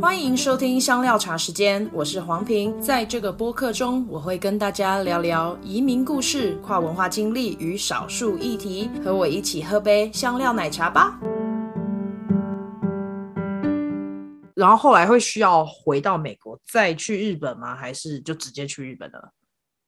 [0.00, 2.80] 欢迎收听香料茶时间，我是黄平。
[2.80, 8.88] 在这个播客中，我会跟大家聊聊移民故事、跨文化经历与少数议题。
[9.04, 11.18] 和我一起喝杯香料奶茶吧。
[14.54, 17.74] 然后后来会需要回到美国再去日本吗？
[17.74, 19.32] 还是就直接去日本了？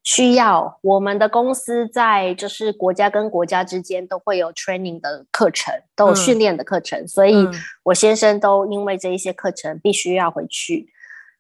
[0.03, 7.47] 需要，我们的公司在就是国家跟国家之间都会有 training 的课程，都有训练的课程，嗯、所以
[7.83, 10.89] 我先生都因为这一些课程必须要回去。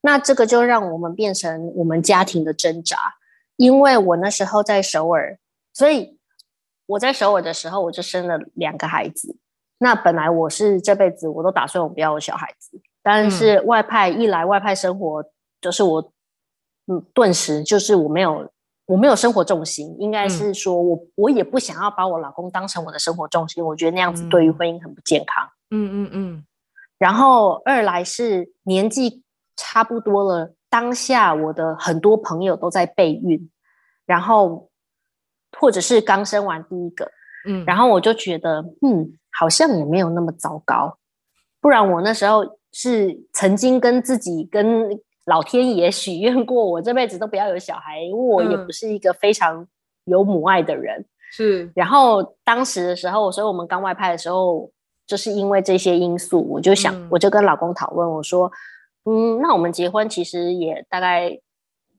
[0.03, 2.97] 那这个就让我们变成我们家庭的挣扎，
[3.57, 5.39] 因为我那时候在首尔，
[5.73, 6.19] 所以
[6.85, 9.39] 我在首尔的时候我就生了两个孩子。
[9.79, 15.25] 那本来我是这辈子我都打算我不要有小孩子，但是外派一来外派生活
[15.63, 16.13] 就是我。
[16.91, 18.51] 嗯，顿时就是我没有，
[18.87, 25.49] 我没有生活重心，应该是说我、嗯、我也不想要把我老公当成我的生活重心，我觉得那样子对于婚姻很不健康。
[25.71, 26.45] 嗯嗯嗯。
[26.99, 29.23] 然后二来是年纪
[29.57, 33.49] 差不多了，当下我的很多朋友都在备孕，
[34.05, 34.69] 然后
[35.57, 37.09] 或者是刚生完第一个，
[37.47, 40.99] 嗯，然后我就觉得，嗯，好像也没有那么糟糕，
[41.61, 45.01] 不然我那时候是曾经跟自己跟。
[45.31, 49.65] 老天爷许愿过，我这辈子都不要有小孩，因为我也不是一个非常
[50.07, 51.07] 有母爱的人。
[51.31, 54.69] 是、嗯，然后当时的时候，所以我们刚外派的时候，
[55.07, 58.51] 就是因为这些因素，我就想，嗯、我就跟老公讨论，我说，
[59.05, 61.39] 嗯，那我们结婚其实也大概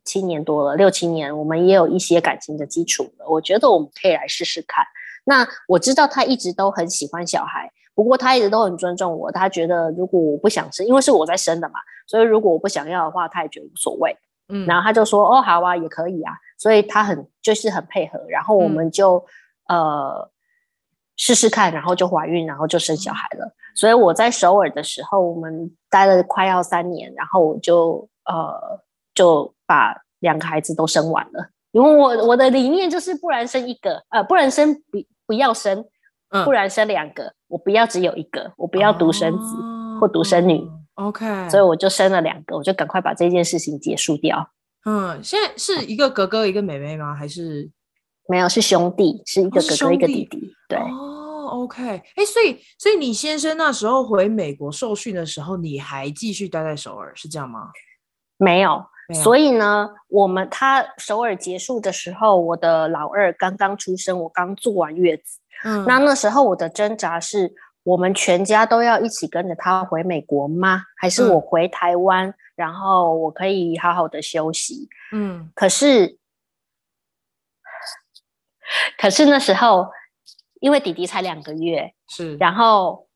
[0.04, 4.84] 七年多了，六七年，我们也有一些感情的基础了，我觉得我们可以来试试看。
[5.24, 7.72] 那我知道他一直都很喜欢小孩。
[8.03, 11.75] 不过他一直都很尊重我，他觉得如果我不想生，因为是我在生的嘛，
[12.07, 14.17] 所以如果我不想要的话，他也觉得无所谓。
[14.49, 19.23] 嗯，然后他就说：“哦，好啊，也可以啊。”所以他很就是很配合，然后我们就、
[19.67, 20.31] 嗯、呃
[21.16, 23.53] 试试看，然后就怀孕，然后就生小孩了。
[23.75, 28.79] 所以我在首尔的时候，我们待了快要三年，然后我就呃
[29.13, 34.97] 就把两个孩子都生完了，因为我我的理念就是不然生一个，呃，不然生不
[35.28, 35.85] 不要生。
[36.45, 40.66] 不然生两个，嗯，我不要只有一个，我不要独生子，哦，或独生女。
[40.95, 44.50] OK，所以我就生了两个，我就赶快把这件事情结束掉。
[44.85, 47.13] 嗯，现在是一个哥哥一个妹妹吗？
[47.13, 47.69] 还是
[48.28, 48.47] 没有？
[48.50, 50.53] 是兄弟，是一个哥哥一个弟弟。
[50.69, 51.84] 对哦，OK，
[52.16, 57.69] 哎，所以所以你先生那时候回美国受训的时候，你还继续待在首尔，是这样吗？
[58.38, 59.23] 没有，没有。
[59.23, 65.41] 所以呢，我们他首尔结束的时候，我的老二刚刚出生，我刚坐完月子。
[65.63, 70.83] 嗯，那那时候我的挣扎是，我们全家都要一起跟着他回美国吗？
[70.97, 74.88] 还是我回台湾，嗯，然后我可以好好的休息？
[75.11, 76.17] 嗯，可是，
[78.97, 79.88] 可是那时候，
[80.59, 83.07] 因为弟弟才两个月，是，然后，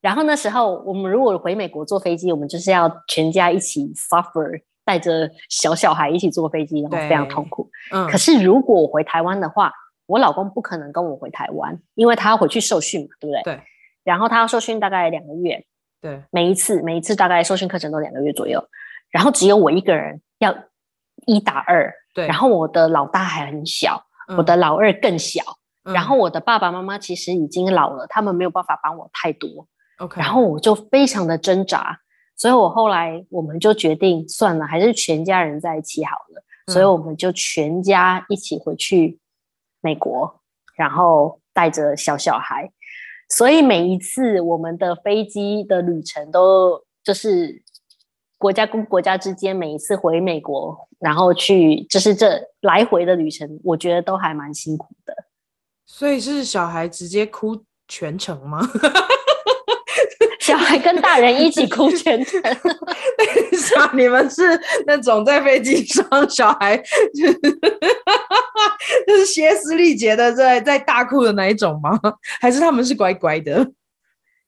[0.00, 7.70] 然后那时候我们如果回美国坐飞机，我们就是要全家一起 suffer，带着小小孩一起坐飞机，然后非常痛苦。
[7.90, 9.72] 嗯，可是如果我回台湾的话，
[10.06, 13.42] 我老公不可能跟我回台湾，因为他要回去受训嘛，对不对？
[13.42, 13.62] 对。
[14.04, 15.64] 然后他要受训大概两个月，
[16.00, 16.22] 对。
[16.30, 18.62] 每一次每一次大概受训课程都两个月左右，
[19.10, 20.52] 然后只有我一个人要
[21.26, 22.26] 一打二，对。
[22.26, 25.40] 然后我的老大还很小，嗯、我的老二更小、
[25.84, 29.68] 嗯，然后我的爸爸妈妈其实已经老了，他们没有办法帮我太多。
[29.98, 30.20] OK。
[30.20, 31.96] 然后我就非常的挣扎，
[32.36, 39.20] 所以我后来我们就决定算了，还是全家人在一起好了，嗯、所以我们就全家一起回去。
[39.82, 40.40] 美国，
[40.74, 42.72] 然后带着小小孩，
[43.28, 47.62] 所以每一次我们的飞机的旅程都就是
[48.38, 55.14] 国家跟国家之间，每一次回美国，然后去就是这来回的旅程，我觉得都还蛮辛苦的。
[55.84, 58.60] 所以是小孩直接哭全程吗？
[60.72, 62.40] 小孩跟大人一起哭全程。
[63.92, 64.42] 你们是
[64.86, 67.34] 那种在飞机上小孩就是
[69.06, 71.98] 就是歇斯力竭的在在大哭的那一种吗？
[72.40, 73.66] 还是他们是乖乖的？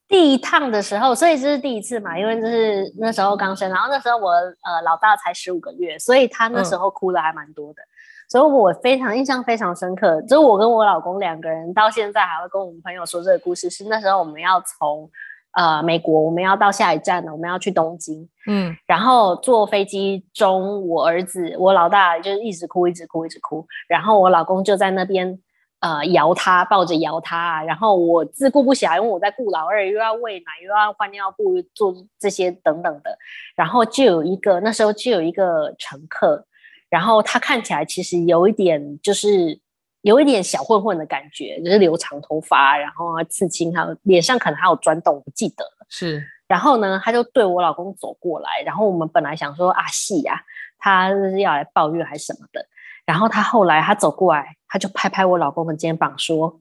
[0.08, 7.92] 第一趟的时候，所以这是第一次嘛，因为就是那时候刚生，然后那时候我呃老大才十五个月，所以他那时候哭的还蛮多的，嗯，
[8.30, 10.22] 所以我非常印象非常深刻。
[10.22, 15.10] 就是我跟我老公两个人到现在还会跟我们朋友说这个故事，是那时候我们要从。
[15.56, 18.28] 呃，美国我们要到下一站了，我们要去东京。
[18.46, 23.64] 嗯，然后坐飞机中，我儿子我老大就是一直哭，一直哭，一直哭。
[23.88, 25.38] 然后我老公就在那边
[25.80, 27.62] 呃摇他，抱着摇他。
[27.62, 33.16] 然后我自顾不暇，因为我在顾老二，又要喂奶，又要换尿布，做这些等等的。
[33.54, 36.44] 然后就有一个那时候就有一个乘客，
[36.90, 39.60] 然后他看起来其实有一点就是。
[40.04, 45.86] 有一点小混混的感觉，就是留长头发，然后刺青，还有脸上可能还有钻洞，不记得了。
[45.88, 50.42] 是，然后呢，他就对我老公走过来，然后我们本来想说啊，戏呀，
[50.78, 52.66] 他是要来抱怨还是什么的。
[53.06, 56.60] 然后他后来他走过来，他就拍拍我老公的肩膀说：“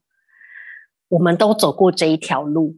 [1.10, 2.78] 我们都走过这一条路，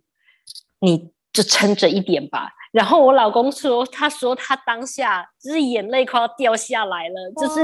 [0.80, 7.62] 你就撑着一点吧。”然后我老公说：“他说他当下就是眼泪快要掉下来了，就是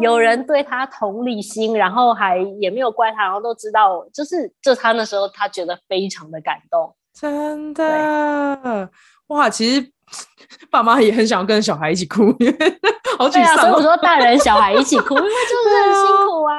[0.00, 8.90] 有人对他同理心，然后还也没有怪他，然后都知道，就是就他那时候他觉得非常的感动。”真的
[9.28, 9.86] 哇，其实
[10.70, 12.26] 爸妈也很想跟小孩一起哭，
[13.18, 13.32] 好沮丧。
[13.32, 16.54] 对啊，所以我说 大人小孩一起哭，因为就是很辛苦啊。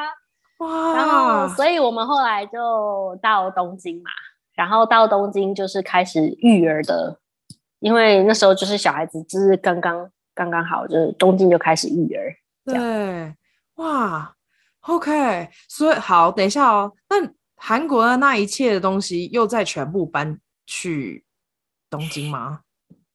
[0.59, 4.12] 哇，然后所以我们后来就到东京嘛，
[4.56, 7.18] 然后到东京就是开始育儿的，
[7.80, 12.31] 因为那时候就是小孩子就是刚刚刚刚好，就是东京就开始育儿。
[12.65, 13.36] 对，
[13.75, 14.36] 哇
[14.81, 17.15] ，OK，所以好，等一下哦，那
[17.56, 21.25] 韩国的那一切的东西又再全部搬去
[21.89, 22.62] 东京吗？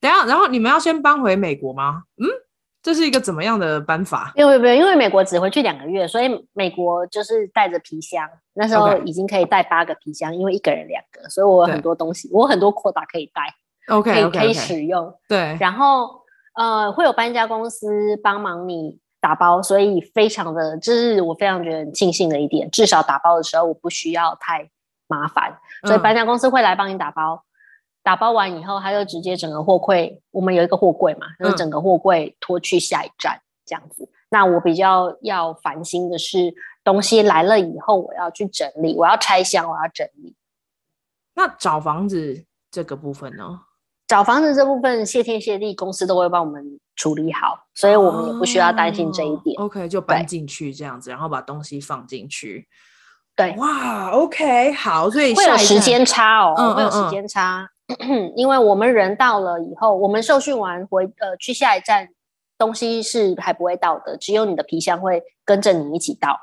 [0.01, 2.05] 等下，然后你们要先搬回美国吗？
[2.17, 2.27] 嗯，
[2.83, 4.33] 这是一个怎么样的搬法？
[4.37, 8.29] 因为不因为美国只回去两个月，所以美国就是带着皮箱。
[8.55, 13.43] 那时候已经可以带八个皮箱因为一个人两个，所以我有很多东西，我很多扩大可以带。
[13.95, 14.39] OK，, okay, okay.
[14.41, 15.15] 可以使用。
[15.29, 16.23] 对，然后
[16.55, 22.71] 呃，会有搬家公司帮忙你打包，所以非常的，这、就是我非常觉得很庆幸的一点。
[22.71, 24.69] 至少打包的时候我不需要太
[25.07, 27.35] 麻烦，所以搬家公司会来帮你打包。
[27.35, 27.45] 嗯
[28.01, 34.05] 打包完以后，他就直接整个货柜，我们有一个货柜嘛，就是整个货柜拖去下一站这样子。
[34.05, 40.35] 嗯、那我比较要烦心的是，东西来了以后，我要去整理，我要拆箱，我要整理。
[41.35, 43.61] 那找房子这个部分呢？
[44.09, 49.55] 找房子这部分，谢天谢地，公司都会帮我们处理好，所以我们也不需要担心这一点。
[49.61, 52.67] 哦、OK，就搬进去这样子，然后把东西放进去。
[53.37, 57.69] 对，哇，OK，好，所以会有时间差哦，嗯、会有时间差。
[58.35, 62.09] 因为我们人到了以后，我们受训完回呃去下一站，
[62.57, 66.39] 东西是还不会到的，只有你的皮箱会跟着你一起到。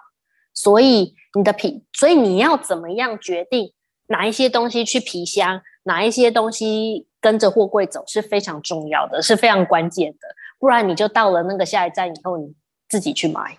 [0.54, 3.74] 所以你的皮，所以你要怎么样决定
[4.08, 10.20] 哪一些东西去皮箱，哪一些东西跟着货柜走是非常重要的，是非常关键的。
[10.60, 12.54] 不然你就到了那个下一站以后，你
[12.88, 13.58] 自己去买。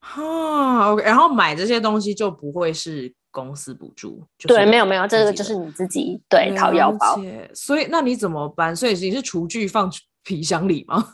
[0.00, 3.14] 哈，OK，然后买这些东西就不会是。
[3.32, 7.20] 公司补助，就是、对，没有没有，这个就是你自己对掏腰包。
[7.54, 8.74] 所以那你怎么办？
[8.74, 11.06] 所以你是厨具放皮箱里吗？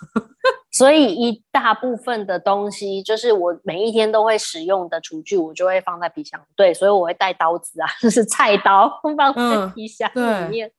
[0.73, 6.41] 所以一大部分的东西，就是我每一天都会使用的厨具，我就会放在皮箱。
[6.57, 10.67] 对，所以我会带刀子啊， 就是菜刀放在皮箱里面。
[10.67, 10.73] 嗯、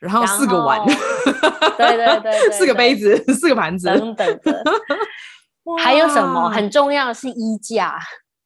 [0.00, 4.62] 然后四个碗，对对对，对，对，四个杯子，四个盘子等等的。
[5.78, 7.96] 还有什么很重要的是衣架。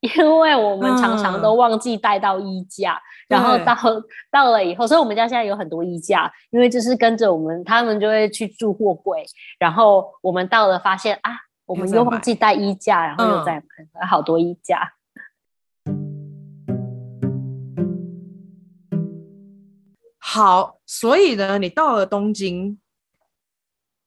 [0.01, 3.75] 因为我们常常都忘记带到衣架，嗯、然后到
[4.31, 9.25] 到了以后，所以我们家现在有很多衣架，因为就是跟着我们，他们就会去住货柜，
[9.57, 11.31] 然后我们到了发现啊，
[11.65, 14.93] 我们又忘记带衣架，然后又再买好多衣架。
[20.19, 22.79] 好，所以呢，你到了东京，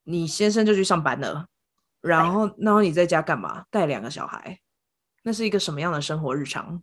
[0.05, 1.47] 你先生就去上班了，
[2.01, 3.65] 然后，然后你在家干嘛？
[3.71, 4.61] 带两个小孩。
[5.31, 6.83] 那是一个什么样的生活日常？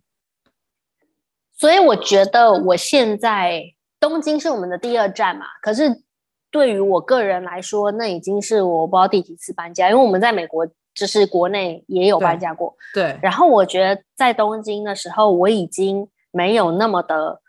[1.51, 3.61] 所以我觉得我现在
[3.99, 5.47] 东京是我们的第二站嘛。
[5.61, 6.01] 可是
[6.49, 12.73] 对于我个人来说，那已经是我不知道第几次搬家，因为我们在美国就是国内也有搬家过。
[12.93, 13.11] 对。
[13.11, 13.19] 对。
[13.21, 17.41] 然后我觉得在东京的时候，我已经没有那么的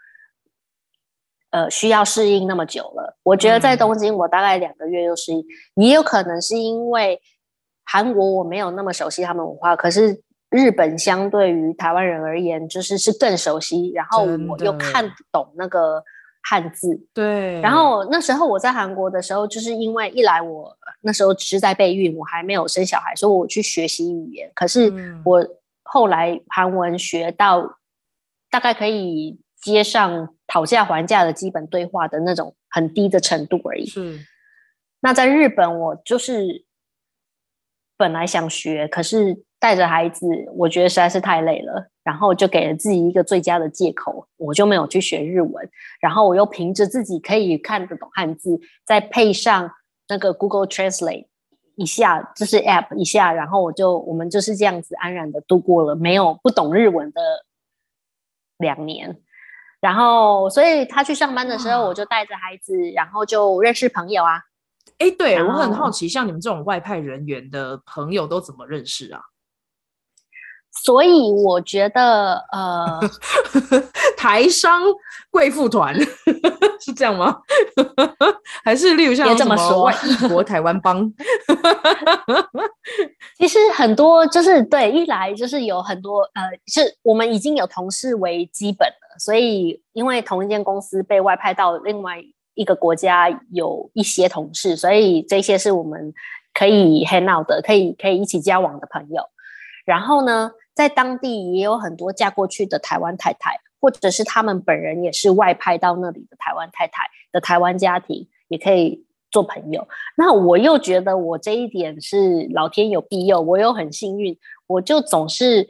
[1.51, 3.17] 呃需要适应那么久了。
[3.23, 5.39] 我觉得在东京，我大概两个月就适应。
[5.77, 5.85] 嗯。
[5.85, 7.23] 也有可能是因为
[7.85, 10.25] 韩国我没有那么熟悉他们文化，可是。
[10.51, 16.03] 日本相对于台湾人而言，就是是更熟悉，然后我又看懂那个
[16.43, 16.99] 汉字。
[17.13, 17.61] 对。
[17.61, 24.51] 然后那时候我在韩国的时候，就是因为一来我那时候是在备孕，我还没有生小孩，所以我去学习语言。
[24.55, 24.91] 可是
[25.23, 25.47] 我
[25.83, 27.79] 后来韩文学到
[28.51, 33.85] 大概可以接上讨价还价的基本对话的那种很低的程度而已。
[33.85, 34.19] 是。
[35.01, 36.65] 那在日本，我就是
[37.99, 39.45] 本来想学，可是。
[39.61, 45.71] 带着孩子，我觉得实在是太累了，然后就给了自己一个最佳的借口，我就没有去学日文。
[46.01, 49.71] 然后我又凭着自己可以看得懂汉字，再配上
[50.09, 51.27] 那个 Google Translate
[51.75, 57.21] 一下，就是 App 一下，然后我就我们就是这样子安然的度过了没有不懂日文的
[58.59, 59.21] 两年。
[59.81, 64.43] 然后，所以他去上班的时候，我就带着孩子，然后就认识朋友啊。
[64.99, 69.21] 哎，对，我很好奇，像你们这种外派人员的朋友都怎么认识啊？
[70.83, 73.01] 所以我觉得，呃，
[74.17, 74.83] 台商
[75.31, 75.95] 贵妇团
[76.81, 77.37] 是这样吗？
[78.65, 81.13] 还是例如像别这么说，异国台湾帮。
[83.37, 92.17] 其实很多就是对，一来就是有很多呃，是我们已经有同事为基本了，所以因为同一间公司被外派到另外
[92.55, 96.13] 一个国家，有一些同事，所以这些是我们
[96.55, 99.23] 可以 hang out 的，可以可以一起交往的朋友。
[99.85, 103.61] 然后呢，在当地也有很多嫁过去的台湾太太。
[103.81, 109.87] 或者是他们本人也是外派到那里的台湾太太的台湾家庭，也可以做朋友。
[110.17, 115.69] 那我又觉得我这一点是老天有庇佑，我又很幸运，我就总是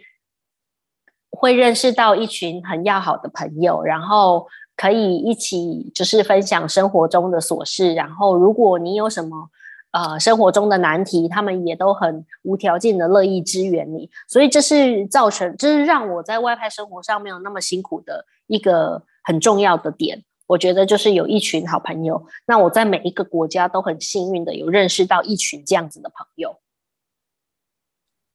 [1.28, 7.92] 会认识到一群很要好的朋友，然后可以一起就是分享生活中的琐事。
[7.92, 9.50] 然后如果你有什么，
[9.98, 20.22] 呃，生活中的难题，他们也都很无条件的乐意支援你，所以这是造成，这是让我在外派生活上没有那么辛苦的一个很重要的点。
[20.46, 26.60] 我觉得就是有一群好朋友，那我在每一个国家都很幸运的有认识到一群这样子的朋友。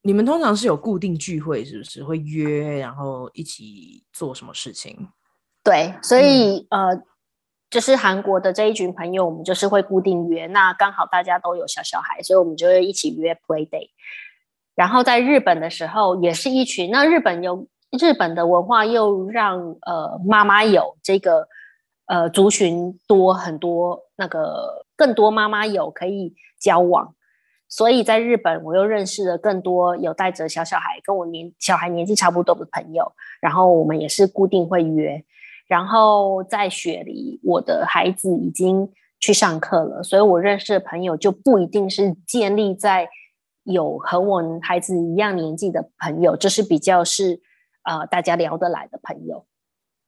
[0.01, 5.07] 你们通常是有固定聚会，是不是会约，然后一起做什么事情？
[5.63, 7.03] 对，所以、嗯、呃。
[7.73, 10.45] 就是韩国的这一群朋友，我们就是会固定约。
[10.45, 13.89] 那刚好大家都有小小孩，所以我们就会一起约 play day。
[14.75, 16.91] 然后在日本的时候，也是一群。
[16.91, 17.67] 那日本有
[17.99, 21.47] 日本的文化，又让呃妈妈有这个
[22.05, 27.15] 呃族群多很多，那个更多妈妈有可以交往。
[27.67, 33.11] 所以在日本，我又认识了更多有带着小小孩，跟我年小孩年纪差不多的朋友。
[33.41, 35.25] 然后我们也是固定会约。
[35.67, 43.09] 然后在雪梨，我的孩子已经去上课了，所以我认识的朋友就不一定是建立在
[43.63, 47.39] 有和我孩子一样年纪的朋友，就是比较是
[47.83, 49.45] 呃大家聊得来的朋友。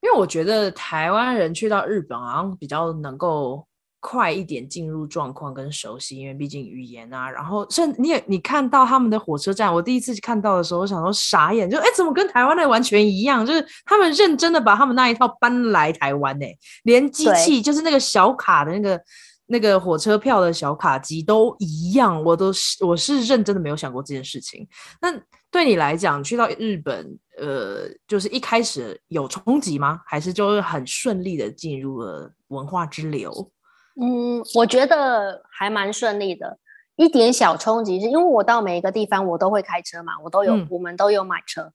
[0.02, 3.68] 因为我觉得台湾人去到日本好像比较能够。
[4.08, 13.44] 快一点进入状况跟熟悉，因为毕竟语言啊，然后甚你也你看到他们的火车站，我第一次看到的时候，我想说傻眼，就哎怎么跟台湾的完全一样？
[13.44, 16.46] 就是他们认真的把他们那一套搬来台湾呢，
[16.84, 19.02] 连机器就是那个小卡的那个
[19.48, 24.68] 那个火车票的小卡机都一样，我都是我是认真的没有想过这件事情。
[25.02, 25.12] 那
[25.50, 30.02] 对你来讲，去到日本，呃，就是一开始有冲击吗？
[30.06, 33.52] 还是就是很顺利的进入了文化之流？
[34.00, 36.58] 嗯，我觉得还蛮顺利的。
[36.98, 41.74] 一点小冲击是因为我到每一个地方我都会开车嘛，我都有，嗯、我们都有买车。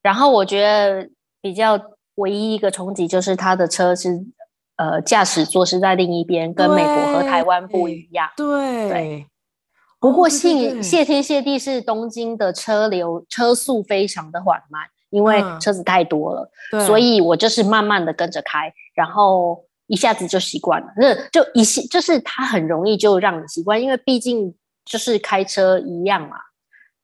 [0.00, 1.10] 然后我觉得
[1.42, 1.78] 比较
[2.14, 4.24] 唯一一个冲击就是他的车是
[4.76, 8.30] 呃驾驶座是在另一边，跟美国和台湾不一样。
[8.34, 9.26] 对，对。
[10.00, 19.65] 不过谢谢天谢地是东京的车流车速非常的缓慢，因为车子太多了，嗯、所以我就是慢慢的跟着开，然后。
[19.86, 26.36] 一下子就习惯了，那就一些就是它很容易就让你习惯，因为毕竟就是开车一样嘛，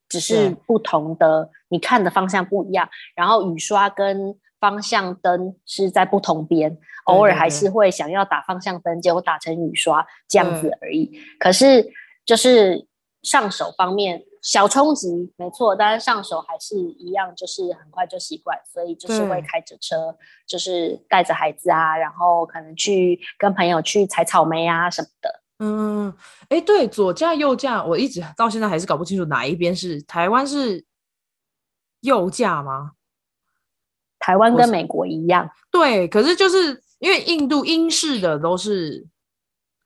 [0.08, 11.20] 只是不同的你看的方向不一样，然后雨刷跟方向灯是在不同边，偶尔还是会想要打方向灯，结果打成雨刷这样子而已。
[11.38, 11.88] 可是
[12.24, 12.86] 就是
[13.22, 14.24] 上手方面。
[14.42, 20.14] 小冲击没错，但是上手还是一样，就是很快就习惯，所以就是会开着车，
[20.48, 25.42] 就是带着孩子啊，然后可能去跟朋友去采草莓啊什么的。
[25.60, 26.12] 嗯，
[26.48, 30.84] 哎，对，左驾右驾，我一直到现在还是搞不清楚哪一边是台湾是
[32.00, 32.92] 右驾吗？
[34.18, 35.48] 台湾跟美国一样。
[35.70, 39.06] 对，可是就是因为印度英式的都是。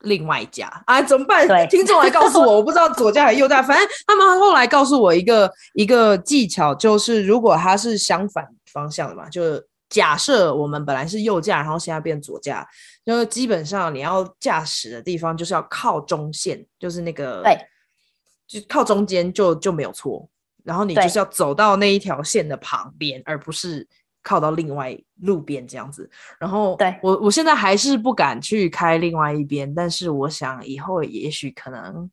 [0.00, 1.47] 另外一家啊，怎么办？
[1.69, 3.62] 听众来告诉我， 我不知道左驾还是右驾。
[3.62, 12.67] 反正他们后来告诉我一个一个技巧，就是如果它是相反方向的嘛，就假设我们本来是右驾，然后现在变左驾，
[13.05, 17.59] 就是基本上你要驾驶的地方就是要靠中线，就是那个对，
[18.47, 20.29] 就靠中间就就没有错。
[20.62, 23.88] 然后你就是要走到那一条线的旁边，而不是。
[24.26, 32.11] 靠到另外路边这样子，然后对我我现在还是不敢去开另外一边，但是我想以后也许可能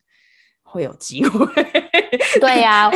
[0.62, 1.48] 会有机会。
[2.40, 2.92] 对呀、啊，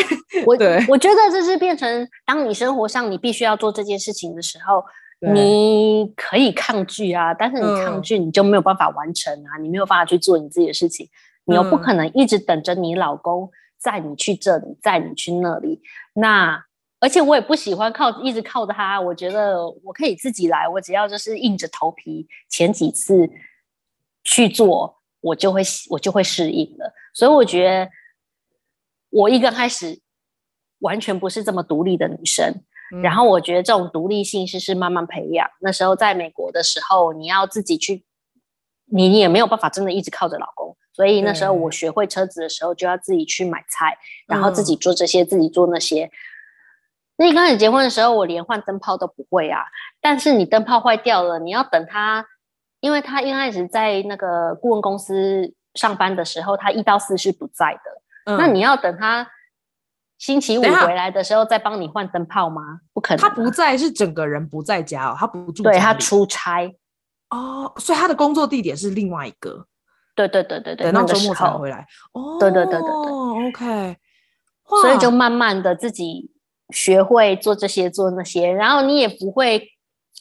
[0.45, 4.85] 我对我觉得这是变成当你生活上你必须要做这件事情的时候，
[5.33, 11.09] 你可以抗拒啊，但是你抗拒你就没有办法完成啊，嗯、你没有办法去做你自己的事情，
[11.45, 15.81] 你又不可能一直等着你老公载你去这里，载你去那里，
[16.13, 16.63] 那。
[16.99, 23.29] 而且我也不喜欢靠一直靠着他，我觉得我可以自己来，我只要就是硬着头皮前几次
[24.23, 25.61] 去做，我就会
[25.91, 26.91] 我就会适应了。
[27.13, 27.89] 所以我觉得
[29.11, 29.99] 我一刚开始
[30.79, 32.63] 完全不是这么独立的女生，
[32.95, 35.47] 嗯、然后我觉得这种独立性是是慢慢培养。
[35.61, 38.03] 那时候在美国的时候，你要自己去
[38.85, 40.75] 你也没有办法真的一直靠着老公。
[40.93, 43.95] 所以那时候我学会车子的时候，就要自己去买菜，
[44.27, 46.09] 然后自己做这些，嗯、自己做那些。
[47.17, 49.61] 那一开始结婚的时候，我连换灯泡都不会啊。
[49.99, 52.25] 但是你灯泡坏掉了，你要等他，
[52.79, 58.33] 因为他一开始在那个顾问公司上班的时候，他一到四是不在的。
[58.33, 59.27] 嗯、那你要等他
[60.17, 62.81] 星期五回来的时候再帮你换灯泡吗？
[62.93, 63.21] 不可能。
[63.21, 65.63] 他不在是整个人不在家哦，他不住。
[65.63, 66.71] 对，他出差
[67.29, 69.65] 哦，所以他的工作地点是另外一个。
[70.15, 71.85] 对对对对对，等到周末才回来。
[72.13, 73.97] 哦，对对对对对，OK。
[74.81, 76.31] 所以就慢慢的自己
[76.73, 79.69] 学会做这些做那些，然后你也不会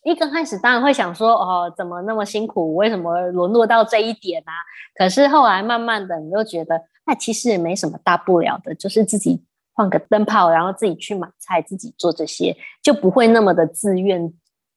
[0.04, 4.52] 一刚开始当然会想说哦，怎么那么辛苦，为什么沦落到这一点啊？
[4.94, 14.32] 可是后来慢慢的你就觉得，那其实也没什么大不了的，就是自己换个灯泡，然后自己去买菜，自己做这些，就不会那么的自愿。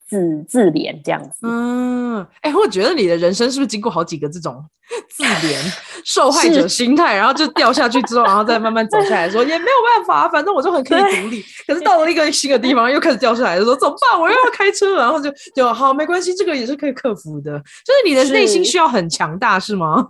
[0.10, 4.66] 自自怜这样子，嗯，哎、欸，我觉得你的人生是不是经过好几个这种
[5.16, 5.56] 自怜
[6.04, 11.44] 受害者心态，然后就掉下去之后，然后再慢慢走下来说，说 也没有办法，反正我就很可以独立。
[11.68, 14.20] 可是到了一个新的地方，又开始掉下来，说怎么办？
[14.20, 17.60] 我又要开车，然后就就好，没关系，这个也是可以克服的。
[17.60, 20.08] 就是你的内心需要很强大，是吗？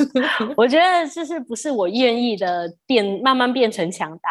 [0.56, 4.30] 我觉得就是不是我愿意的变，慢慢变成强大。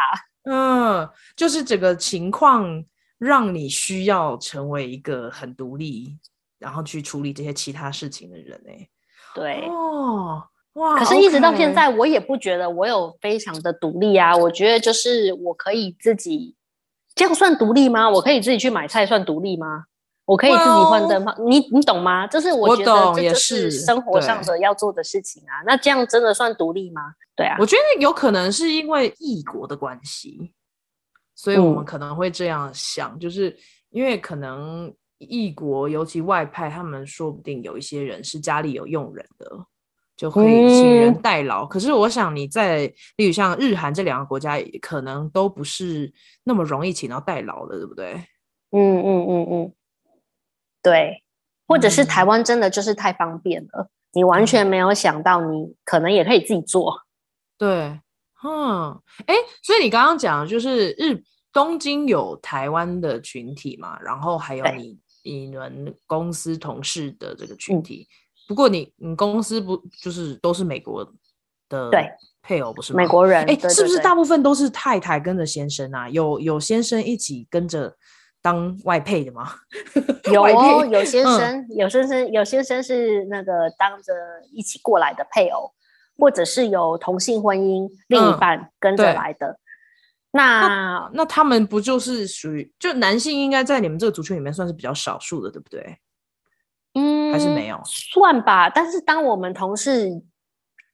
[0.49, 2.83] 嗯，就是整个情况。
[3.21, 6.17] 让你需要成为一个很独立，
[6.57, 8.89] 然后去处理这些其他事情的人呢、欸？
[9.35, 10.41] 对哦，
[10.73, 10.97] 哇！
[10.97, 14.35] 可是，一直到现在，我也不觉得我有非常的独立啊。
[14.35, 16.55] 我觉得就是我可以自己，
[17.13, 18.09] 这样算独立吗？
[18.09, 19.83] 我可以自己去买菜，算独立吗？
[20.25, 22.25] 我可以自己换灯泡，你你懂吗？
[22.25, 25.61] 就是我觉得这就是生活上的要做的事情啊。
[25.63, 27.13] 那这样真的算独立吗？
[27.35, 30.53] 对啊，我觉得有可能是因为异国的关系。
[31.41, 33.57] 所以我们可能会这样想，嗯、就是
[33.89, 39.65] 因为可能异国，尤其外派，他们说不定有一些人是家里有佣人的，
[40.15, 41.65] 就会请人代劳。
[41.65, 42.85] 嗯、可是我想你在，
[43.15, 46.13] 例如像日韩这两个国家，可能都不是
[46.43, 48.13] 那么容易请到代劳的，对不对？
[48.69, 49.73] 嗯嗯嗯嗯，
[50.83, 51.23] 对。
[51.67, 57.01] 或者是台湾真的就是太方便了，嗯、你完全没有想到，你可能也可以自己做。
[57.57, 57.99] 对。
[58.43, 61.21] 嗯，哎，所以你刚刚讲就是日
[61.53, 68.07] 东京有台湾的群体嘛，然后还有你你们公司同事的这个群体。
[68.09, 68.09] 嗯、
[68.47, 71.03] 不过你你公司不就是都是美国
[71.69, 71.91] 的
[72.41, 72.97] 配偶不是吗？
[72.97, 76.09] 美国人，哎，是不是大部分都是太太跟着先生啊？
[76.09, 77.95] 有有先生一起跟着
[78.41, 79.53] 当外配的吗？
[80.33, 84.13] 有配有先生，嗯、有先生有先生是那个当着
[84.51, 85.71] 一起过来的配偶。
[86.21, 89.57] 或者是有同性婚姻，另一半跟着来的，嗯、
[90.33, 95.97] 那那，那他们不就是属于就男性应该在你们这个族群里面算是比较少数的，对不对？
[96.93, 98.69] 嗯，还是没有算吧。
[98.69, 100.21] 但是当我们同事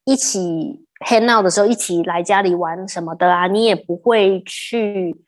[0.06, 5.26] 一起 hang out 的时候，一起来家里玩什么的啊，你也不会去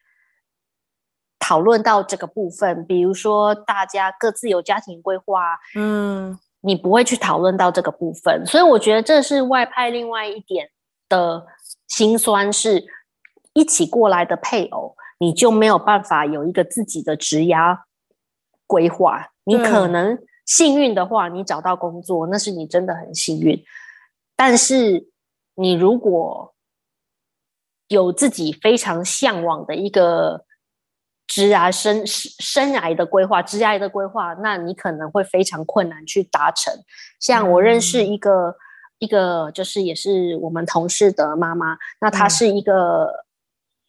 [1.40, 2.86] 讨论到这个部分。
[2.86, 6.40] 比如说大家各自有家庭规划，嗯。
[6.62, 10.70] 你不会去讨论到这个部分，所以我觉得这是外派另外一点
[11.08, 11.46] 的
[11.88, 12.86] 辛酸，是
[13.54, 17.80] 一起过来的配偶，你就没有办法有一个自己的职涯
[18.68, 19.28] 规划。
[19.46, 23.64] 你可能幸运的话，你找到工作，那是你真的很幸运。
[24.36, 25.10] 但是
[25.56, 26.54] 你如果
[27.88, 30.46] 有自己非常向往的一个。
[31.30, 36.74] 职涯生生涯的规划，职涯的规划，那你可能会非常困难去达成。
[37.20, 38.56] 像我认识一个、嗯、
[38.98, 43.06] 一个，就是也是我们同事的妈妈，那她是一个、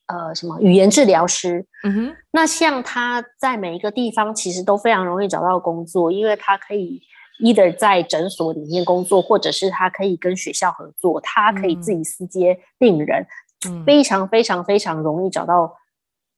[0.07, 1.66] 嗯、呃什么语言治疗师。
[1.83, 7.00] 嗯哼，那像她在每一个地方其实都非常容易找到工作，因为她可以
[7.42, 13.26] either 在诊所里面工作，或者是她可以跟学校合作，她可以自己私接病人，
[13.66, 15.74] 嗯、非常非常非常容易找到。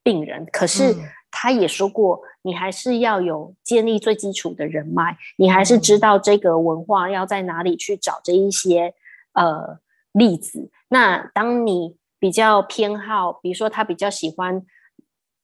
[0.03, 0.95] 病人，可是
[1.31, 8.95] 他也说过，嗯、你还是要有建立最基础的人脉，你还是知道这个文化要在哪里去找这一些
[9.33, 9.79] 呃
[10.13, 10.71] 例子。
[10.89, 14.65] 那当你比较偏好，比如说他比较喜欢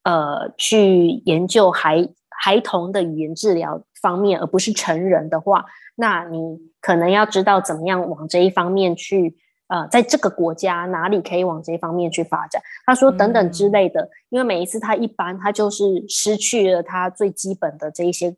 [0.02, 9.36] 呃去研究孩孩童的语言治疗方面，而不是成人的话，那你可能要知道怎么样往这一方面去。
[9.68, 12.60] 呃，在这个国家哪里可以往这方面去发展？
[12.84, 18.34] 他说等等之类的，嗯、因为每一次他一般他就是失去了他最基本的这一些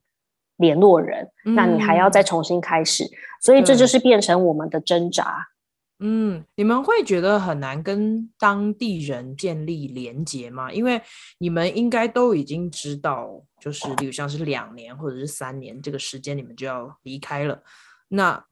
[0.56, 3.04] 联络人，嗯、那你还要再重新开始，
[3.40, 5.48] 所以这就是变成我们的挣扎。
[6.02, 10.72] 嗯，你们会觉得很难跟当地人建立连结吗？
[10.72, 10.98] 因为
[11.36, 17.62] 你们应该都已经知道，就是比如像是两年或者是三年这个时间，你们就要离开了。
[18.08, 18.42] 那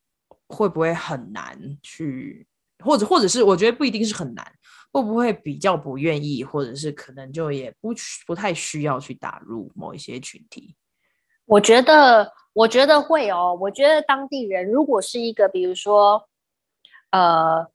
[0.46, 2.46] 会不会很难去，
[2.84, 4.44] 或者或者是我觉得不一定是很难，
[4.92, 7.92] 会不会比较不愿意，或者是可能就也不
[8.26, 10.74] 不太需要去打入某一些群体？
[11.46, 16.28] 我觉得我觉得会哦，我觉得当地人如果是一个比如说
[17.10, 17.66] 呃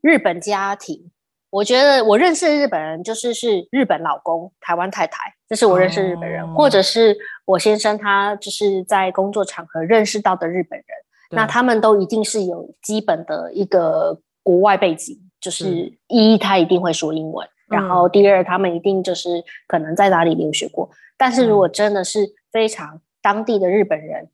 [0.00, 1.10] 日本家庭。
[1.48, 10.86] 我觉得我认识的日本人就是是日本老公，台湾太太，这是我认识的日本人，哦、或者是我先生他就是在工作场合认识到的日本人，
[11.30, 22.20] 那他们都一定是有基本的一个国外背景，就是一他一定会说英文，嗯、然后第二他们一定就是可能在哪里留学过，但是如果真的是
[22.52, 24.30] 非常当地的日本人，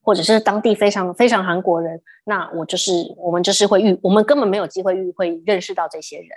[0.00, 6.28] 或者是当地非常非常韩国人，那我就是我们就是会遇，我们根本没有机会遇会认识到这些人。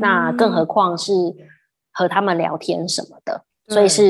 [0.00, 1.12] 那更何况是
[1.92, 4.04] 和他们聊天什么的，嗯、所以是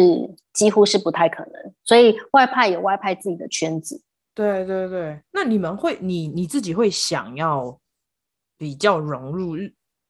[0.53, 1.53] 几乎是不太可能。
[1.85, 4.03] 所以外派有外派自己的圈子。
[4.35, 7.79] 对对对，那你们会，你你自己会想要
[8.57, 9.57] 比较融入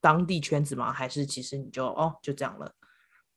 [0.01, 0.93] 当地圈子吗？
[0.93, 2.71] 还是其实你就哦就这样了？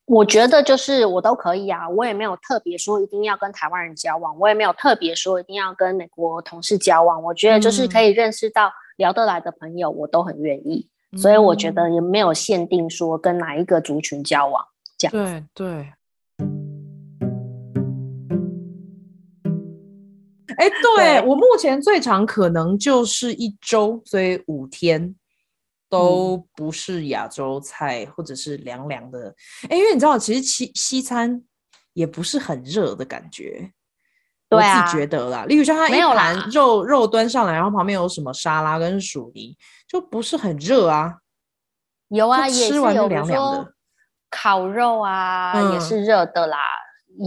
[0.06, 7.22] 我觉得就是我都可以啊，我也没有特别说一定要跟台湾人交往，我也没有特别说一定要跟美国同事交往。
[7.22, 10.90] 我觉得就是可以认识到聊得来的朋友，我都很愿意。
[11.18, 14.64] 所以我觉得也没有限定说跟哪一个族群交往
[14.98, 15.12] 这样。
[15.12, 15.94] 对对。
[20.60, 25.16] 哎，对，我目前最长可能就是一周，所以五天
[25.90, 29.34] 都不是亚洲菜，或者是凉凉的。
[29.70, 31.42] 哎，因为你知道，其实西西餐
[31.94, 33.72] 也不是很热的感觉。
[34.50, 39.56] 对啊，我自己觉得啦，例如像它一盘肉肉端上来，然后旁边有什么沙拉跟薯泥，
[39.88, 41.20] 就不是很热啊。
[42.10, 43.74] 有啊，吃完就凉凉的。
[44.30, 46.58] 烤肉啊，嗯、也是热的啦。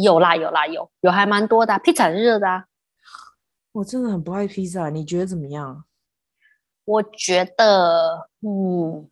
[0.03, 1.79] 有啦，有啦，有有还蛮多的、啊。
[1.79, 2.65] 披萨热的啊。
[3.73, 5.85] 我真的很不爱披萨，你觉得怎么样？
[6.85, 9.09] 我觉得，嗯，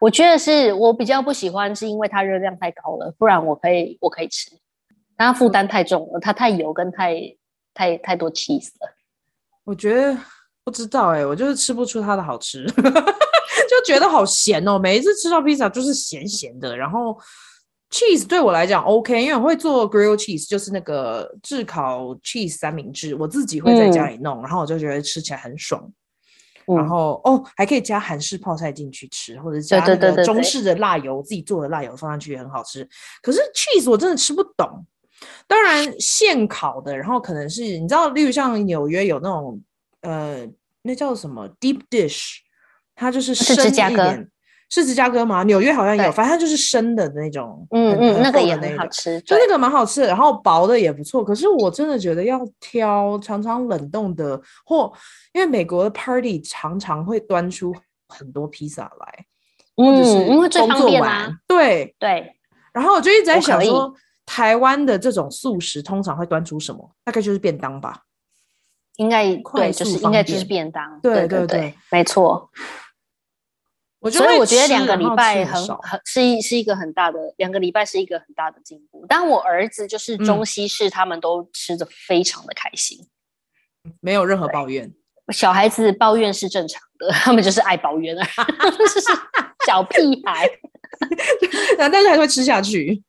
[0.00, 3.14] 我觉得是我比较不喜欢，是因为它热量太高了。
[3.18, 4.50] 不然我可以，我可以吃。
[5.16, 7.14] 但它负担太重了，它太油跟太
[7.74, 8.92] 太太多 cheese 了。
[9.64, 10.18] 我觉得
[10.64, 14.78] 不知道哎、欸，我就是吃不出它的好吃， 就觉得好咸哦、喔。
[14.78, 17.16] 每一次吃到披萨就是咸咸的，然后
[17.92, 25.92] cheese 对我来讲 OK，因为我会做 grill cheese，就是那个炙烤 cheese 三明治，我自己会在家里弄，嗯、然后我就觉得吃起来很爽。
[26.66, 32.88] 嗯、然后哦，还可以加韩式泡菜进去吃，或者加那个中式的辣油，自己做的辣油放上去也很好吃。
[33.20, 34.86] 可是 cheese 我真的吃不懂。
[35.46, 39.60] 当然，现烤的，然后可能是你知道，例如像纽约有那种
[40.00, 40.48] 呃，
[40.82, 42.38] 那叫什么 deep dish，
[42.94, 44.30] 它就是生一点，
[44.72, 45.42] 是芝加哥，吗？
[45.42, 51.22] 纽约好像有，反正就是生的那种，嗯嗯，那个也很好吃，就那个蛮好吃的，然后薄的也不错。
[51.22, 54.90] 可是我真的觉得要挑常常冷冻的，或
[55.34, 57.70] 因为美国的 party 常常会端出
[58.08, 59.26] 很多披萨来，
[59.76, 62.34] 嗯，因为最方便啊，对对。
[62.72, 63.94] 然后我就一直在想说。
[64.24, 66.88] 台湾的这种素食通常会端出什么？
[67.04, 68.02] 大概就是便当吧，
[68.96, 70.98] 应该对，就是应该就是便当。
[71.02, 72.48] 对对对，没错。
[74.10, 79.06] 所以我觉得两个礼拜很很是一是一个很大的两个礼拜是一个很大的进步。
[79.08, 82.98] 但我儿子就是中西式，他们都吃的非常的开心，
[84.00, 84.92] 没有任何抱怨。
[85.32, 88.26] 小孩子抱怨是正常的，他们就是爱抱怨啊，
[88.76, 89.00] 就是
[89.66, 90.48] 小屁孩，
[91.78, 93.02] 但是还是会吃下去。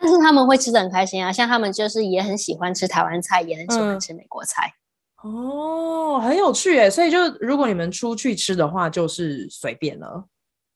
[0.00, 4.74] 但是他们会吃的很开心啊，像他们就是也很喜欢吃台湾菜，也很喜欢吃美国菜。
[4.74, 4.78] 嗯、
[5.22, 6.88] 哦，很有趣诶。
[6.88, 10.24] 所以就如果你们出去吃的话，就是随便了。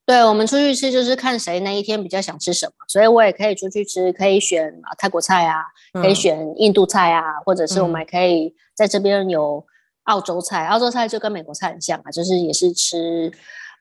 [0.05, 9.65] 对，我们出去吃就是看谁那一天比较想吃什么，所以我也可以出去吃，可以选啊泰国菜啊，可以选印度菜啊，嗯、或者是我们还可以在这边有
[10.05, 13.31] 澳洲菜，澳洲菜就跟美国菜很像啊，就是也是吃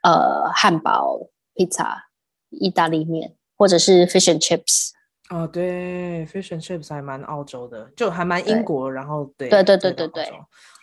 [0.04, 1.20] 呃汉堡、
[1.56, 2.06] 披萨、
[2.52, 4.92] 意大利面，或者是 fish and chips。
[5.32, 10.30] 哦，对，fish and chips 还蛮澳洲的，就还蛮英国，然后对，对对对对对，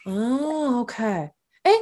[0.07, 1.73] 嗯，OK，哎，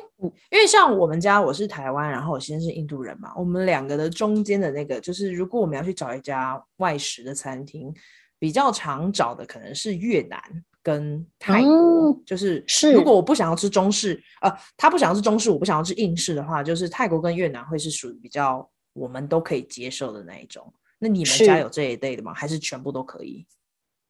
[0.50, 7.94] 因为像我们家我是台湾，然后我先是印度人嘛，我们两个的中间的那个，就是如果我们要去找一家外食的餐厅，
[8.40, 10.42] 比较常找的可能是越南
[10.82, 20.74] 跟泰国，嗯、就是是如果我不想要吃中式，呃，他不想要吃中式，我不想要吃印式的话，就是泰国跟越南会是属于比较我们都可以接受的那一种。
[21.06, 22.34] 那你们家有这一类的吗？
[22.34, 23.46] 是还是全部都可以？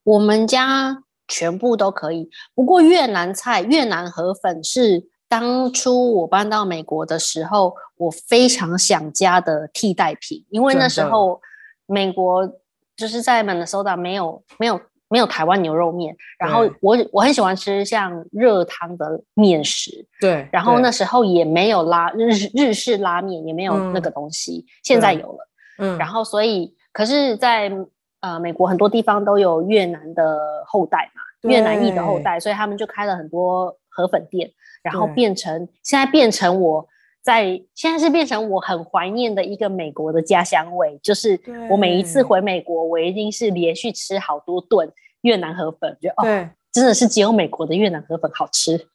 [0.02, 2.30] 我们家全部都可以。
[2.54, 10.42] 不过越南菜、越南河粉是当初我搬到美国的时候，我非常想家的替代品。
[10.48, 11.38] 因为那时候
[11.84, 12.48] 美国
[12.96, 16.16] 就是在 Minnesota 没有没有没有台湾牛肉面。
[16.38, 20.48] 然后我我很喜欢吃像热汤的面食，对。
[20.50, 25.48] 然后那时候也没有拉日日式拉面，也没有那个东西，嗯、现在有了。
[25.78, 25.98] 嗯。
[25.98, 27.76] 然后所以，可是在，在
[28.20, 34.50] 呃美国很多地方都有越南的后代嘛，越南裔的后代，所以他们就开了很多河粉店，
[34.82, 36.88] 然后变成现在变成我。
[37.26, 41.36] 在现在是变成我很怀念的一个美国的家乡味，就是
[41.68, 44.88] 我每一次回美国，我一定是连续吃好多顿
[45.22, 46.22] 越南河粉，觉得哦，
[46.70, 48.86] 真的是只有美国的越南河粉好吃。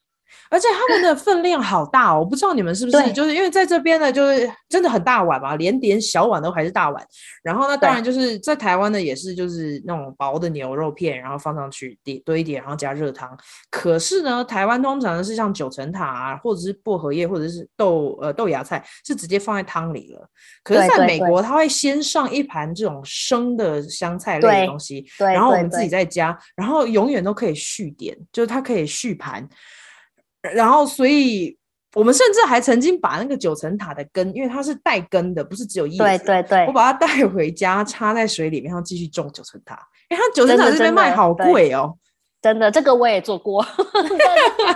[0.50, 7.06] 而且他们的 分量好大哦，我不知道你们是不是，就是因为在这边呢，就是真的很大碗嘛，连点小碗都还是大碗。
[7.44, 13.38] 然后呢，当然就是在台湾的也是就是那种薄的牛肉片，然后放上去叠堆一点，然后加热汤。
[13.70, 20.28] 可是呢，台湾通常是像九层塔啊，或者是薄荷叶，或者是豆呃豆芽菜，是直接放在汤里了。
[20.63, 29.48] 可是在美国，他会先上一盘这种生的香菜类的东西，然后我们自己再加，然后永远都可以续点，就是它可以续盘。
[30.41, 31.58] 然后，所以
[31.93, 36.04] 我们甚至还曾经把那个九层塔的根，因为它是带根的，不是只有叶子。
[36.04, 39.77] 对对对，我把它带回家，插在水里面，然后继续种九层塔。
[40.10, 41.95] 因为它九层塔这边卖好贵哦，
[42.41, 43.62] 真的，这个我也做过，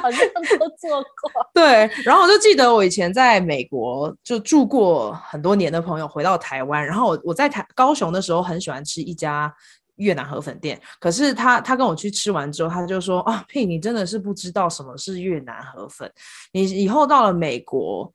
[0.01, 0.19] 好像
[0.59, 1.47] 都做过。
[1.53, 9.53] 对，然后我就记得我以前在美国就住过很多年的朋友回到台湾，然后我我在台高雄的时候很喜欢吃一家。
[9.97, 16.11] 越南河粉店，可是他他跟我去吃完之后，他就说啊，呸，你真的是不知道什么是越南河粉，
[16.51, 18.11] 你以后到了美国，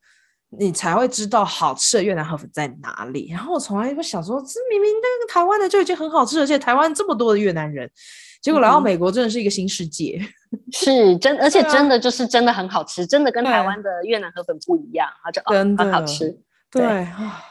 [0.51, 3.31] 你才会知道好吃的越南河粉在哪里。
[3.31, 7.91] 然后我从来不想说，这明明那个台湾的就已经很好吃了，而且台湾这么多的越南人，
[8.43, 10.21] 结果来到美国真的是一个新世界，
[10.53, 16.39] 嗯、是真，而且真的就是真的很好吃，真的跟台湾的越南河粉不一样，啊就真的、哦、很好吃，
[16.71, 17.45] 对啊。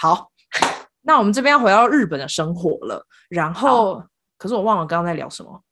[0.00, 0.30] 好，
[1.02, 3.04] 那我们这边要回到日本的生活了。
[3.28, 4.02] 然后，
[4.38, 5.62] 可是我忘了刚刚在聊什么。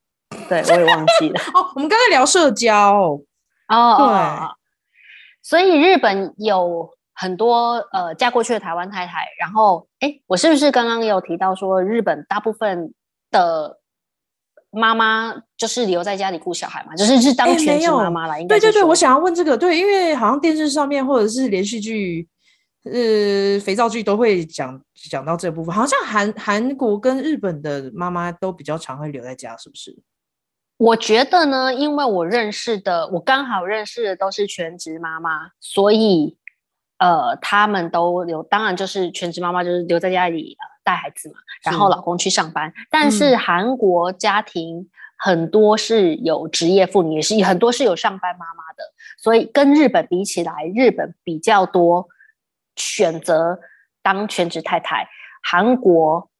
[0.50, 1.40] 对，我也忘记了。
[1.54, 3.18] 哦，我们刚才聊社交。
[3.68, 4.58] 哦，对。
[5.42, 9.26] 所以日本有很多呃嫁过去的台湾太太。
[9.40, 12.92] 然后，哎，我是不是刚刚有提到说，日本大部分
[13.30, 13.78] 的
[14.70, 16.94] 妈妈就是留在家里顾小孩嘛？
[16.94, 18.38] 就是是当全职妈妈了？
[18.38, 18.56] 应该。
[18.58, 19.56] 对对对，我想要问这个。
[19.56, 22.28] 对，因为好像电视上面或者是连续剧。
[22.92, 29.96] 呃，肥皂剧都会讲讲到这部分，好像韩韩国跟日本的妈妈都比较常会留在家，是不是？
[30.76, 36.36] 我觉得呢，因为我认识的，我刚好认识的都是全职妈妈，所以
[36.98, 42.72] 呃，他们都留，当然就是全职妈妈就是留在家里带孩子嘛，然后老公去上班。
[42.90, 48.84] 但是韩国家庭很多是有职业妇女，也是很多是有上班妈妈的，
[49.16, 52.08] 所以跟日本比起来，日本比较多。
[52.78, 53.58] 选择
[54.02, 55.06] 当全职太太，
[55.42, 56.30] 韩国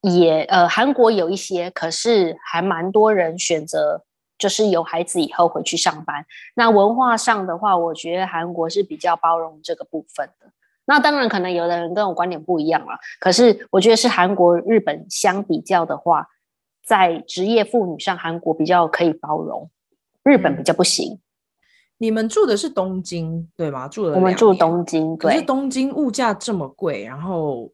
[0.00, 4.04] 也呃，韩国有一些，可是还蛮多人选择
[4.38, 6.24] 就是有孩子以后回去上班。
[6.54, 10.46] 那文化上的话，我觉得韩国是比较包容这个部分的。
[10.86, 12.98] 那当然，可能有的人跟我观点不一样了。
[13.20, 16.28] 可是我觉得是韩国、日本相比较的话，
[16.82, 19.70] 在职业妇女上，韩国比较可以包容，
[20.22, 21.20] 日本比较不行。
[21.98, 23.88] 嗯你们住的是东京对吗？
[23.88, 25.30] 住的我们住东京，对。
[25.30, 27.72] 可是东京物价这么贵，然后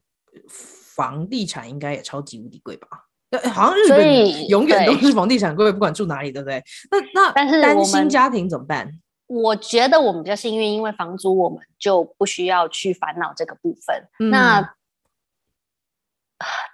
[0.49, 2.89] 房地产应该也超级无敌贵吧？
[3.29, 6.65] 对，好像日本永远都是房地产贵，不管住哪里，对不对？
[6.91, 8.91] 那那但是单亲家庭怎么办？
[9.27, 14.09] 我觉得我们比较幸运，因为房租我们就不需要去烦恼这个部分。
[14.21, 14.75] 嗯、那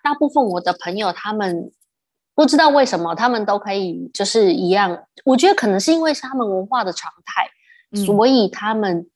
[0.04, 1.72] 大部分我的朋友他们。
[2.40, 7.46] 不知道为什么他们都可以就是一样，我觉得可能是因为是他们文化的常态，
[7.90, 9.11] 嗯、所以他们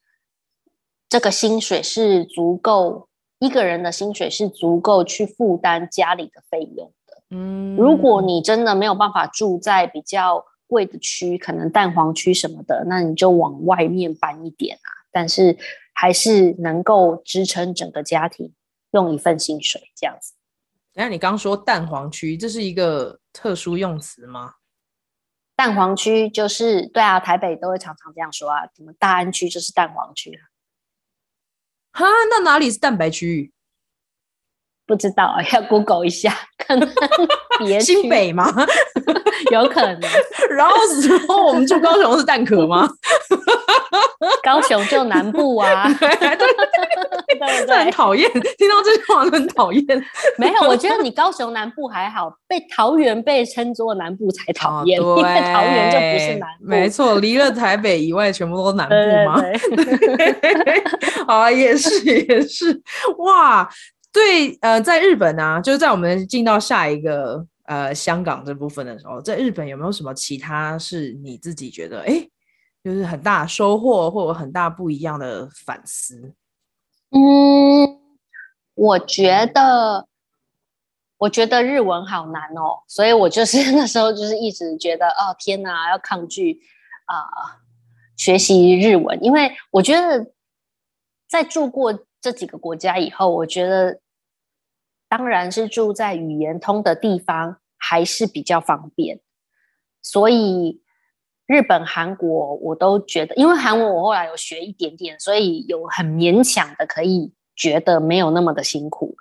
[1.08, 3.08] 这个薪水是足够
[3.38, 7.22] 一个人的薪水是足够去负担家里的费用的。
[7.30, 14.92] 嗯，如果你真的没有办法住在比较贵的区，可能蛋黄区什么的，那你就往外面搬一点啊。
[15.10, 15.56] 但是
[15.94, 18.52] 还是能够支撑整个家庭
[18.90, 20.34] 用一份薪水这样子。
[20.94, 24.54] 那你刚刚说蛋黄区，这是一个特殊用词吗？
[25.56, 28.66] 蛋黄区就是对啊，台北都会常常这样说啊。
[28.76, 30.42] 什么大安区就是蛋黄区啊？
[31.92, 33.52] 哈，那哪里是蛋白区域？
[34.86, 36.88] 不知道， 要 Google 一下，可能
[37.58, 38.46] 别新北吗？
[39.54, 40.00] 有可能。
[40.50, 42.88] 然后之后我们住高雄是蛋壳吗？
[44.42, 45.88] 高雄就南部啊。
[45.98, 46.46] 对 对对，
[47.38, 49.84] 对，这很讨厌，听到这句话很讨厌。
[50.38, 56.66] 没有，我觉得你高雄南部还好，被桃园被称作南部才讨厌，哦，因为桃园就不是南部。
[56.66, 58.94] 没错，离了台北以外，全部都是南部
[59.30, 59.42] 吗？
[61.26, 62.80] 啊，也是也是，
[63.18, 63.68] 哇。
[64.12, 72.28] 对，呃，在日本呢、啊，就是在我们进到下一个呃香港这部分的时候，在日本有没有什么其他是你自己觉得哎，
[72.82, 76.34] 就是很大收获或者很大不一样的反思？
[77.10, 78.00] 嗯，
[78.74, 80.06] 我觉得，
[81.18, 86.60] 我觉得日文好难哦，所以我就是 那时候就是一直觉得，哦天哪，要抗拒
[87.06, 87.60] 啊、
[88.16, 90.32] 学习日文，因为我觉得
[91.28, 94.00] 在住过这几个国家以后，我觉得
[95.08, 99.20] 当然是住在语言通的地方还是比较方便，
[100.02, 100.82] 所以。
[101.46, 109.14] 日本、韩国我都觉得，因为韩文我后来有学一点点，所以有很勉强的可以觉得没有那么的辛苦。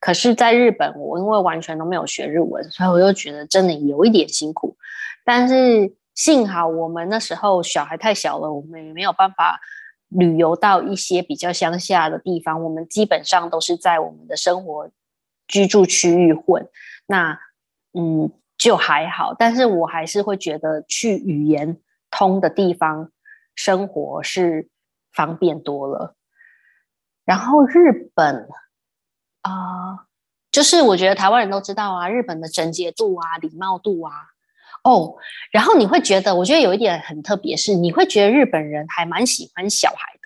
[0.00, 4.76] 可是，在日本，我因为完全都没有学日文，所以我又觉得真的有一点辛苦。
[5.24, 9.60] 但是幸好我们那时候小孩太小了，我们也没有办法
[10.08, 12.60] 旅游到一些比较乡下的地方。
[12.64, 14.90] 我们基本上都是在我们的生活
[15.48, 16.68] 居住区域混。
[17.06, 17.40] 那
[17.92, 18.30] 嗯。
[18.58, 21.78] 就还好，但是我还是会觉得去语言
[22.10, 23.12] 通的地方
[23.54, 24.68] 生活是
[25.12, 26.16] 方便多了。
[27.24, 28.48] 然后日本
[29.42, 30.06] 啊、
[30.50, 34.12] 就是我觉得台湾人都知道啊，日本的整洁度啊、礼貌度啊，
[34.82, 35.14] 哦，
[35.52, 40.17] 然后你会觉得，我觉得有一点很特别，是你会觉得日本人还蛮喜欢小孩。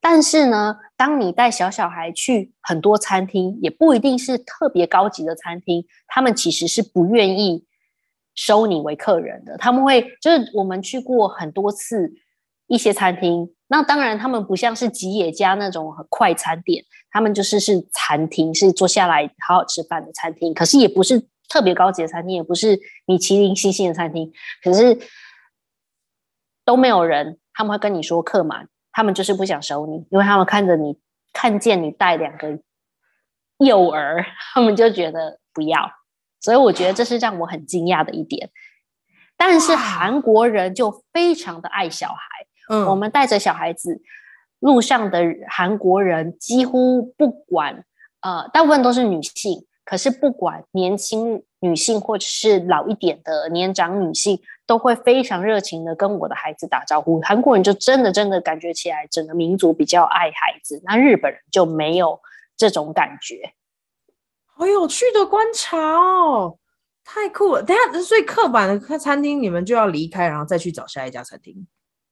[0.00, 7.64] 但是呢，当你带小小孩去很多餐厅，也不一定是特别高级的餐厅，他们其实是不愿意。
[8.38, 12.12] 收你为客人的，他们会就是我们去过很多次
[12.66, 20.52] 一些餐厅，那当然他们不像是吉野家那种快餐店，他们就是是餐厅，是坐下来好好吃饭的餐厅。
[20.52, 24.30] 可是也不是特别高级的餐厅，也不是米其林星星的餐厅，
[24.62, 24.98] 可是
[26.66, 30.98] 都没有人，他们会跟你说客满，他们就是不想收你，因为他们看着你，
[31.30, 32.58] 看见你带两个
[33.58, 35.90] 幼儿，他们就觉得不要。
[36.40, 38.48] 所以我觉得这是让我很惊讶的一点，
[39.36, 42.16] 但是韩国人就非常的爱小孩。
[42.70, 44.00] 嗯，我们带着小孩子，
[44.60, 47.84] 路上的韩国人几乎不管，
[48.22, 57.20] 呃，大部分都是女性，可是不管年轻女性或者是老一点的年长女性，都会非常热情的跟我的孩子打招呼。
[57.20, 62.20] 韩国人就真的真的感觉起来，整个民族比较爱孩子，那日本人就没有
[62.56, 63.52] 这种感觉。
[64.44, 66.58] 好有趣的观察哦，
[67.04, 67.62] 太酷了！
[67.62, 71.66] 等下，所以刻板的餐厅你们就要离开，然后再去找下一家餐厅，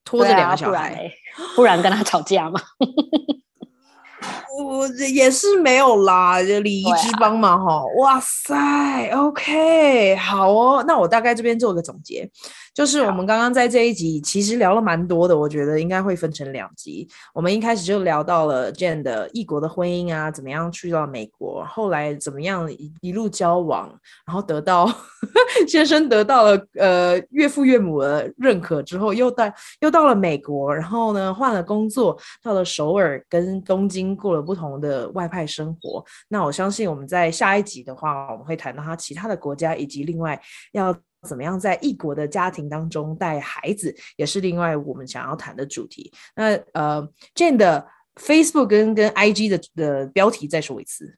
[0.05, 2.61] 拖着两个小孩，啊、不然不然跟他吵架吗？
[4.57, 7.83] 我也是没有啦，就礼仪之邦嘛，哈、啊！
[7.99, 12.31] 哇塞，OK，好哦，那我大概这边做个总结。
[12.75, 17.09] 就是我们刚刚在这一集其实聊了蛮多的，我觉得应该会分成两集。
[17.33, 23.89] 我们一开始就聊到了 Jen 的异国的婚姻啊，怎么样去到美国，后来怎么样一一路交往，
[24.27, 24.91] 然后得到
[25.69, 29.45] 先生得到了呃岳父岳母的认可之后，又到
[29.79, 36.05] 又到了美国，然后呢换了工作，到了首尔跟东京过了不同的外派生活。
[36.29, 40.41] 那我相信我们在下一集的话，我们会谈到他其他的国家以及另外
[40.73, 40.95] 要。
[41.27, 46.13] 怎么样在异国的家庭当中带孩子，也是另外我们想要谈的主题。
[46.37, 51.17] 那呃，Jane 的 Facebook 跟跟 IG 的的标题再说一次，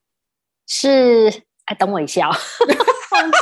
[0.69, 2.29] 是哎，等我一下，
[3.11, 3.39] 忘记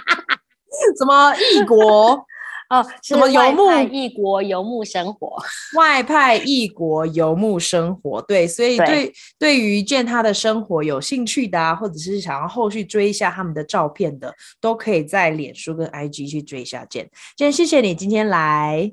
[0.96, 2.24] 什么异国。
[2.70, 5.36] 哦，什么游牧异国游牧生活？
[5.76, 17.10] 外派异国游牧生活，对，所以对对，于 Jen 他的生活有兴趣的啊，或者是想要后续追一下他们的照片的，都可以在脸书跟 IG 去追一下见。
[17.36, 17.56] 今天。
[17.56, 18.92] 谢谢你今天来，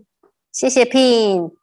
[0.54, 1.63] 谢谢 Pin。